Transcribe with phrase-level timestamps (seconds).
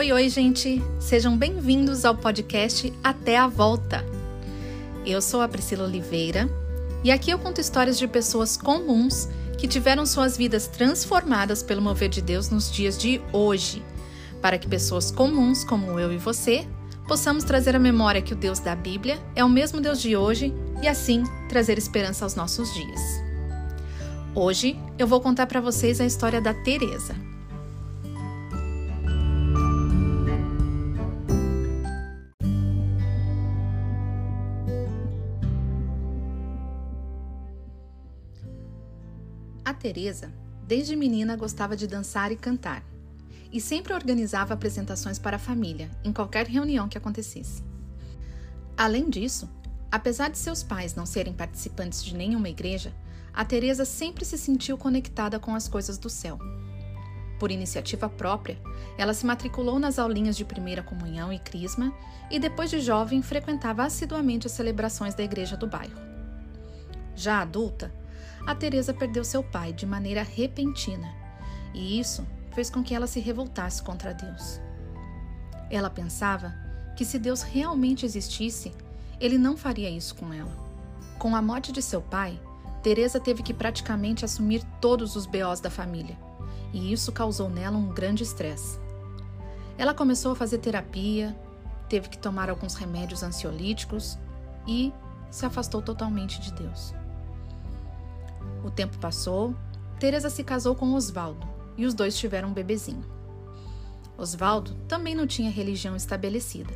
[0.00, 0.82] Oi, oi, gente!
[0.98, 4.02] Sejam bem-vindos ao podcast Até a Volta.
[5.04, 6.48] Eu sou a Priscila Oliveira
[7.04, 12.08] e aqui eu conto histórias de pessoas comuns que tiveram suas vidas transformadas pelo mover
[12.08, 13.84] de Deus nos dias de hoje,
[14.40, 16.66] para que pessoas comuns como eu e você
[17.06, 20.50] possamos trazer à memória que o Deus da Bíblia é o mesmo Deus de hoje
[20.82, 23.00] e assim trazer esperança aos nossos dias.
[24.34, 27.14] Hoje eu vou contar para vocês a história da Teresa.
[39.70, 40.32] A Teresa,
[40.66, 42.82] desde menina, gostava de dançar e cantar,
[43.52, 47.62] e sempre organizava apresentações para a família em qualquer reunião que acontecesse.
[48.76, 49.48] Além disso,
[49.88, 52.92] apesar de seus pais não serem participantes de nenhuma igreja,
[53.32, 56.36] a Teresa sempre se sentiu conectada com as coisas do céu.
[57.38, 58.58] Por iniciativa própria,
[58.98, 61.94] ela se matriculou nas aulinhas de primeira comunhão e crisma
[62.28, 65.94] e depois de jovem frequentava assiduamente as celebrações da igreja do bairro.
[67.14, 67.99] Já adulta,
[68.46, 71.12] a Teresa perdeu seu pai de maneira repentina,
[71.74, 74.60] e isso fez com que ela se revoltasse contra Deus.
[75.70, 76.54] Ela pensava
[76.96, 78.72] que se Deus realmente existisse,
[79.20, 80.52] ele não faria isso com ela.
[81.18, 82.40] Com a morte de seu pai,
[82.82, 86.18] Teresa teve que praticamente assumir todos os BOs da família,
[86.72, 88.78] e isso causou nela um grande estresse.
[89.76, 91.36] Ela começou a fazer terapia,
[91.88, 94.18] teve que tomar alguns remédios ansiolíticos
[94.66, 94.92] e
[95.30, 96.94] se afastou totalmente de Deus.
[98.64, 99.54] O tempo passou,
[99.98, 103.04] Teresa se casou com Osvaldo e os dois tiveram um bebezinho.
[104.16, 106.72] Osvaldo também não tinha religião estabelecida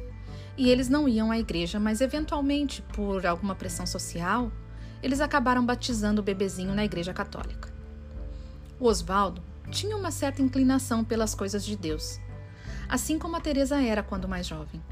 [0.56, 4.52] e eles não iam à igreja, mas eventualmente, por alguma pressão social,
[5.02, 7.72] eles acabaram batizando o bebezinho na igreja católica.
[8.78, 12.18] O Osvaldo tinha uma certa inclinação pelas coisas de Deus,
[12.88, 14.82] assim como a Teresa era quando mais jovem.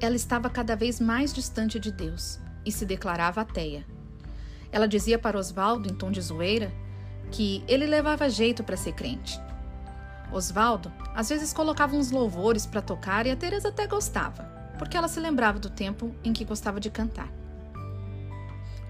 [0.00, 3.86] Ela estava cada vez mais distante de Deus e se declarava ateia.
[4.74, 6.74] Ela dizia para Osvaldo, em tom de zoeira,
[7.30, 9.40] que ele levava jeito para ser crente.
[10.32, 14.42] Osvaldo às vezes colocava uns louvores para tocar e a Teresa até gostava,
[14.76, 17.28] porque ela se lembrava do tempo em que gostava de cantar.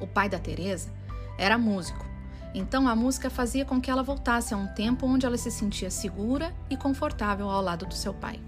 [0.00, 0.90] O pai da Teresa
[1.36, 2.06] era músico,
[2.54, 5.90] então a música fazia com que ela voltasse a um tempo onde ela se sentia
[5.90, 8.40] segura e confortável ao lado do seu pai.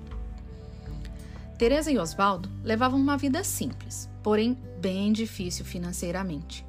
[1.58, 6.66] Teresa e Osvaldo levavam uma vida simples, porém bem difícil financeiramente.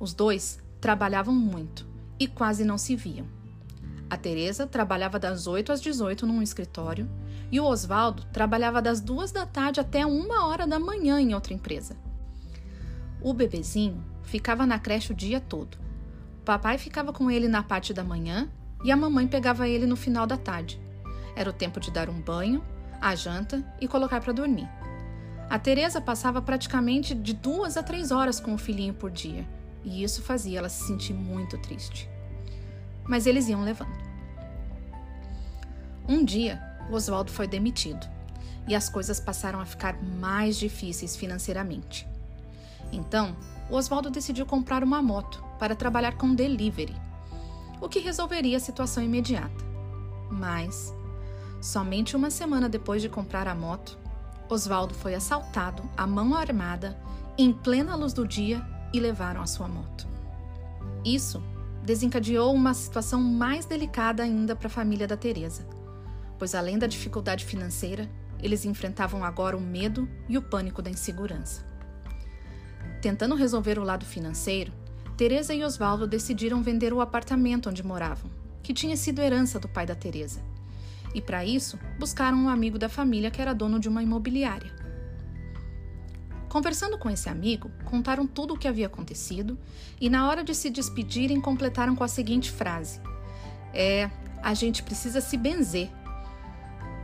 [0.00, 1.86] Os dois trabalhavam muito
[2.18, 3.26] e quase não se viam.
[4.08, 7.06] A Teresa trabalhava das 8 às 18 num escritório
[7.52, 11.52] e o Oswaldo trabalhava das duas da tarde até uma hora da manhã em outra
[11.52, 11.98] empresa.
[13.20, 15.76] O bebezinho ficava na creche o dia todo.
[16.40, 18.48] O papai ficava com ele na parte da manhã
[18.82, 20.80] e a mamãe pegava ele no final da tarde.
[21.36, 22.64] Era o tempo de dar um banho,
[23.02, 24.68] a janta e colocar para dormir.
[25.50, 29.46] A Teresa passava praticamente de duas a três horas com o filhinho por dia
[29.84, 32.08] e isso fazia ela se sentir muito triste.
[33.04, 33.98] Mas eles iam levando.
[36.08, 36.60] Um dia,
[36.90, 38.06] Oswaldo foi demitido
[38.66, 42.06] e as coisas passaram a ficar mais difíceis financeiramente.
[42.92, 43.36] Então,
[43.70, 46.94] Oswaldo decidiu comprar uma moto para trabalhar com delivery,
[47.80, 49.64] o que resolveria a situação imediata.
[50.30, 50.94] Mas,
[51.60, 53.98] somente uma semana depois de comprar a moto,
[54.48, 56.98] Oswaldo foi assaltado à mão armada
[57.38, 60.06] em plena luz do dia e levaram a sua moto.
[61.04, 61.42] Isso
[61.84, 65.66] desencadeou uma situação mais delicada ainda para a família da Teresa,
[66.38, 68.08] pois além da dificuldade financeira,
[68.42, 71.64] eles enfrentavam agora o medo e o pânico da insegurança.
[73.00, 74.72] Tentando resolver o lado financeiro,
[75.16, 78.30] Teresa e Osvaldo decidiram vender o apartamento onde moravam,
[78.62, 80.40] que tinha sido herança do pai da Teresa.
[81.14, 84.72] E para isso, buscaram um amigo da família que era dono de uma imobiliária.
[86.50, 89.56] Conversando com esse amigo, contaram tudo o que havia acontecido
[90.00, 93.00] e, na hora de se despedirem, completaram com a seguinte frase:
[93.72, 94.10] É,
[94.42, 95.88] a gente precisa se benzer.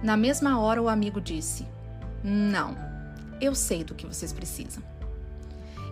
[0.02, 1.64] Na mesma hora, o amigo disse:
[2.24, 2.76] Não,
[3.40, 4.82] eu sei do que vocês precisam.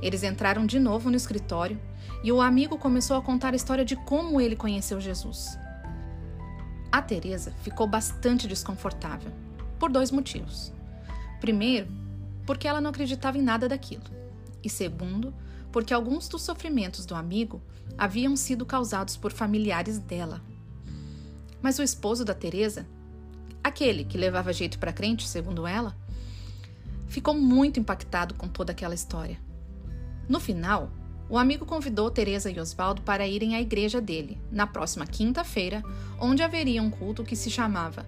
[0.03, 1.81] Eles entraram de novo no escritório
[2.25, 5.57] e o amigo começou a contar a história de como ele conheceu Jesus.
[6.91, 9.31] A Teresa ficou bastante desconfortável
[9.79, 10.73] por dois motivos.
[11.41, 11.87] Primeiro,
[12.47, 14.05] porque ela não acreditava em nada daquilo.
[14.63, 15.35] E segundo,
[15.71, 17.61] porque alguns dos sofrimentos do amigo
[17.99, 20.41] haviam sido causados por familiares dela.
[21.61, 22.87] Mas o esposo da Teresa,
[23.63, 25.97] aquele que levava jeito para crente, segundo ela,
[27.07, 29.39] ficou muito impactado com toda aquela história.
[30.29, 30.91] No final,
[31.29, 35.83] o amigo convidou Teresa e Osvaldo para irem à igreja dele, na próxima quinta-feira,
[36.21, 38.07] onde haveria um culto que se chamava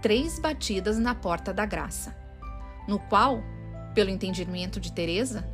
[0.00, 2.16] três batidas na porta da graça,
[2.88, 3.42] no qual,
[3.96, 5.48] pelo entendimento de Teresa,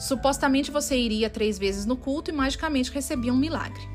[0.00, 3.88] supostamente você iria três vezes no culto e magicamente recebia um milagre.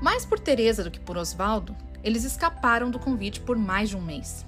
[0.00, 4.00] Mais por Teresa do que por Osvaldo, eles escaparam do convite por mais de um
[4.00, 4.46] mês.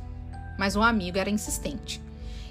[0.57, 2.01] Mas o amigo era insistente,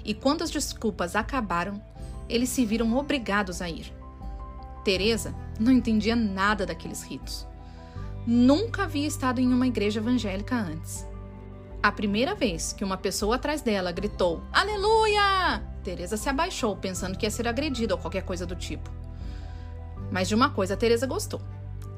[0.04, 1.82] e quando as desculpas acabaram,
[2.28, 3.90] eles se viram obrigados a ir.
[4.84, 7.46] Teresa não entendia nada daqueles ritos.
[8.26, 11.06] Nunca havia estado em uma igreja evangélica antes.
[11.86, 15.62] A primeira vez que uma pessoa atrás dela gritou Aleluia!
[15.84, 18.90] Teresa se abaixou, pensando que ia ser agredida ou qualquer coisa do tipo.
[20.10, 21.40] Mas de uma coisa Teresa gostou.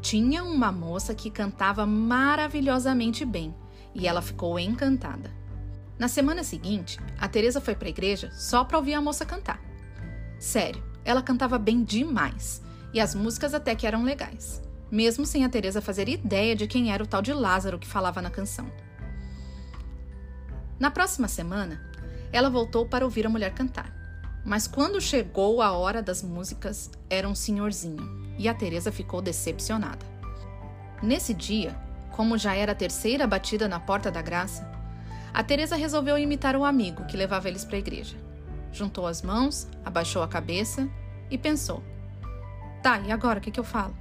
[0.03, 3.55] Tinha uma moça que cantava maravilhosamente bem
[3.95, 5.31] e ela ficou encantada.
[5.99, 9.59] Na semana seguinte, a Teresa foi para a igreja só para ouvir a moça cantar.
[10.39, 12.61] Sério, ela cantava bem demais
[12.93, 16.93] e as músicas até que eram legais, mesmo sem a Teresa fazer ideia de quem
[16.93, 18.71] era o tal de Lázaro que falava na canção.
[20.79, 21.81] Na próxima semana,
[22.33, 23.93] ela voltou para ouvir a mulher cantar.
[24.45, 30.07] Mas quando chegou a hora das músicas, era um senhorzinho e a Teresa ficou decepcionada.
[31.03, 31.77] Nesse dia,
[32.13, 34.71] como já era a terceira batida na porta da graça,
[35.35, 38.17] a Teresa resolveu imitar o amigo que levava eles para a igreja.
[38.73, 40.89] Juntou as mãos, abaixou a cabeça
[41.31, 41.83] e pensou:
[42.83, 43.97] Tá, e agora o que, que eu falo?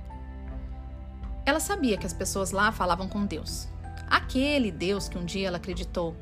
[1.45, 3.67] Ela sabia que as pessoas lá falavam com Deus.
[4.09, 6.15] Aquele Deus que um dia ela acreditou,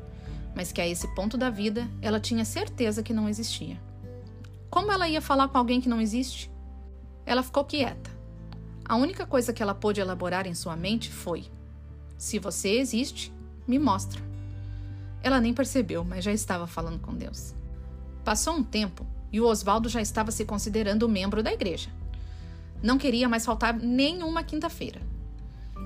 [0.56, 3.78] mas que a esse ponto da vida ela tinha certeza que não existia.
[4.70, 6.50] Como ela ia falar com alguém que não existe?
[7.26, 8.10] Ela ficou quieta.
[8.82, 11.44] A única coisa que ela pôde elaborar em sua mente foi:
[12.16, 13.30] Se você existe,
[13.68, 14.22] me mostra.
[15.22, 17.54] Ela nem percebeu, mas já estava falando com Deus.
[18.24, 21.90] Passou um tempo e o Oswaldo já estava se considerando membro da igreja.
[22.82, 25.00] Não queria mais faltar nenhuma quinta-feira.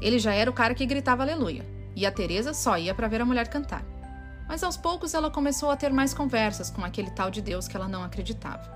[0.01, 1.67] Ele já era o cara que gritava aleluia,
[1.97, 3.85] e a Teresa só ia para ver a mulher cantar.
[4.51, 7.77] Mas aos poucos ela começou a ter mais conversas com aquele tal de Deus que
[7.77, 8.69] ela não acreditava.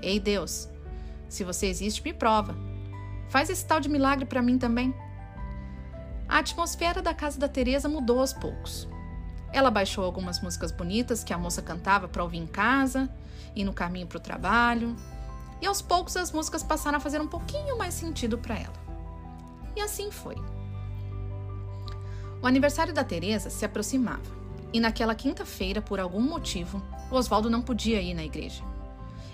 [0.00, 0.70] Ei Deus,
[1.28, 2.56] se você existe, me prova.
[3.28, 4.94] Faz esse tal de milagre para mim também.
[6.26, 8.88] A atmosfera da casa da Teresa mudou aos poucos.
[9.52, 13.06] Ela baixou algumas músicas bonitas que a moça cantava para ouvir em casa
[13.54, 14.96] e no caminho para o trabalho.
[15.60, 18.74] E aos poucos as músicas passaram a fazer um pouquinho mais sentido para ela.
[19.76, 20.36] E assim foi.
[22.40, 24.35] O aniversário da Teresa se aproximava.
[24.72, 28.62] E naquela quinta-feira, por algum motivo, Oswaldo não podia ir na igreja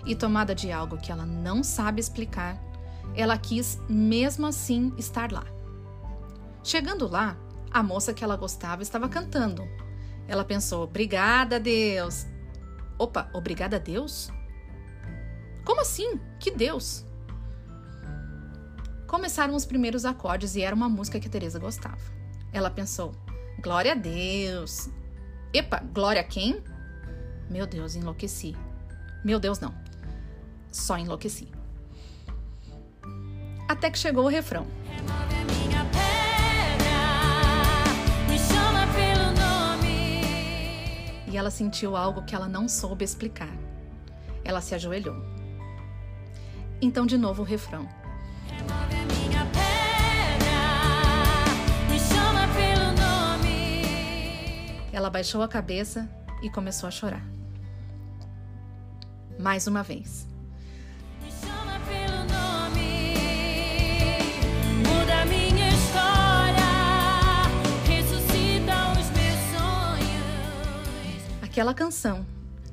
[0.05, 2.61] e tomada de algo que ela não sabe explicar,
[3.15, 5.45] ela quis mesmo assim estar lá.
[6.63, 7.37] Chegando lá,
[7.71, 9.63] a moça que ela gostava estava cantando.
[10.27, 12.25] Ela pensou: Obrigada, Deus.
[12.97, 14.29] Opa, obrigada, Deus?
[15.65, 16.19] Como assim?
[16.39, 17.05] Que Deus?
[19.07, 22.01] Começaram os primeiros acordes e era uma música que a Teresa gostava.
[22.51, 23.13] Ela pensou:
[23.61, 24.89] Glória a Deus.
[25.53, 26.61] Epa, glória a quem?
[27.49, 28.55] Meu Deus, enlouqueci.
[29.23, 29.83] Meu Deus, não
[30.73, 31.47] só enlouqueci.
[33.67, 34.67] Até que chegou o refrão.
[41.27, 43.49] E ela sentiu algo que ela não soube explicar.
[44.43, 45.15] Ela se ajoelhou.
[46.81, 47.87] Então, de novo, o refrão.
[54.93, 56.07] Ela baixou a cabeça
[56.43, 57.25] e começou a chorar.
[59.39, 60.27] Mais uma vez.
[71.41, 72.23] Aquela canção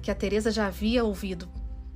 [0.02, 1.48] que a Teresa já havia ouvido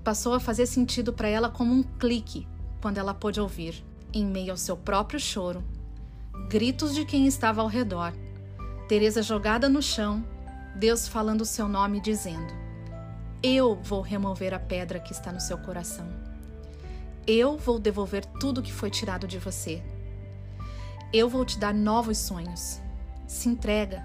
[0.03, 2.49] passou a fazer sentido para ela como um clique
[2.81, 5.63] quando ela pôde ouvir, em meio ao seu próprio choro,
[6.49, 8.13] gritos de quem estava ao redor,
[8.89, 10.25] Teresa jogada no chão,
[10.77, 12.53] Deus falando o seu nome dizendo:
[13.43, 16.07] Eu vou remover a pedra que está no seu coração.
[17.27, 19.83] Eu vou devolver tudo que foi tirado de você.
[21.13, 22.81] Eu vou te dar novos sonhos.
[23.27, 24.05] Se entrega.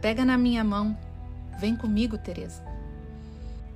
[0.00, 0.96] Pega na minha mão
[1.58, 2.62] Vem comigo, Teresa.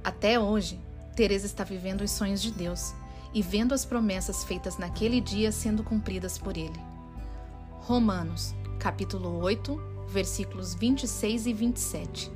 [0.05, 0.79] Até hoje,
[1.17, 2.95] Teresa está vivendo os sonhos de Deus
[3.33, 6.79] e vendo as promessas feitas naquele dia sendo cumpridas por ele.
[7.81, 9.81] Romanos, capítulo 8,
[10.11, 12.33] versículos 26 e 27.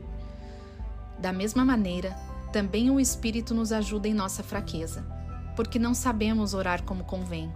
[1.18, 2.16] Da mesma maneira,
[2.52, 5.04] também o Espírito nos ajuda em nossa fraqueza,
[5.56, 7.52] porque não sabemos orar como convém.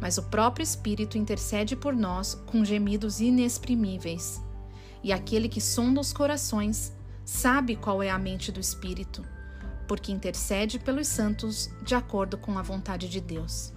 [0.00, 4.42] Mas o próprio Espírito intercede por nós com gemidos inexprimíveis
[5.02, 6.92] e aquele que sonda os corações
[7.24, 9.24] sabe qual é a mente do Espírito,
[9.86, 13.72] porque intercede pelos santos de acordo com a vontade de Deus.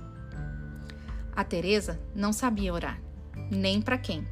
[1.36, 3.02] A Teresa não sabia orar,
[3.50, 4.28] nem para quem,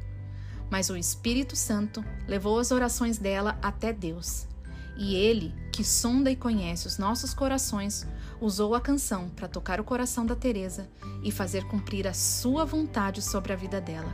[0.72, 4.48] mas o Espírito Santo levou as orações dela até Deus.
[4.96, 8.06] E ele, que sonda e conhece os nossos corações,
[8.40, 10.88] usou a canção para tocar o coração da Teresa
[11.22, 14.10] e fazer cumprir a sua vontade sobre a vida dela.